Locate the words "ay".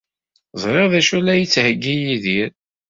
1.17-1.21